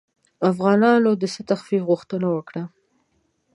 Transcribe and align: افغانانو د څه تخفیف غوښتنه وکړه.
افغانانو 0.49 1.11
د 1.21 1.23
څه 1.33 1.41
تخفیف 1.51 1.81
غوښتنه 1.89 2.27
وکړه. 2.31 2.63